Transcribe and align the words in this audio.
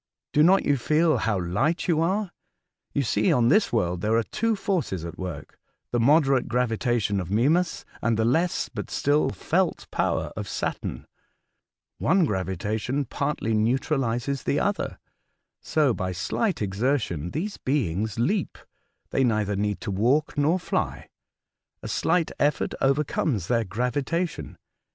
Do 0.33 0.41
not 0.41 0.65
you 0.65 0.77
feel 0.77 1.17
how 1.17 1.39
light 1.39 1.87
you 1.87 2.01
are? 2.01 2.31
You 2.91 3.03
see 3.03 3.31
on 3.31 3.49
this 3.49 3.71
world 3.71 4.01
there 4.01 4.15
are 4.17 4.23
two 4.23 4.55
forces 4.55 5.05
^t 5.05 5.15
work— 5.15 5.59
the 5.91 5.99
moderate 5.99 6.47
gravitation 6.47 7.19
of 7.19 7.29
Mimas 7.29 7.85
and 8.01 8.17
the 8.17 8.25
less 8.25 8.67
but 8.67 8.89
still 8.89 9.29
felt 9.29 9.85
power 9.91 10.31
of 10.35 10.47
Saturn. 10.47 11.05
One 11.99 12.25
gravitation 12.25 13.05
partly 13.05 13.53
neutralises 13.53 14.41
the 14.41 14.59
other. 14.59 14.97
So 15.61 15.93
by 15.93 16.13
slight 16.13 16.63
exertion 16.63 17.29
these 17.29 17.57
beings 17.57 18.17
leap,— 18.17 18.57
they 19.11 19.23
neither 19.23 19.55
need 19.55 19.81
to 19.81 19.91
walk 19.91 20.35
nor 20.35 20.57
fly; 20.59 21.09
a 21.83 21.87
slight 21.87 22.31
effort 22.39 22.73
overcomes 22.81 23.45
their 23.49 23.65
gravitation. 23.65 24.57